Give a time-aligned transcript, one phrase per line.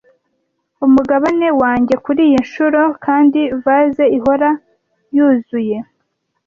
[0.85, 2.81] Umugabane wanjye kuriyi nshuro.
[3.05, 4.49] Kandi vase ihora
[5.15, 5.77] yuzuye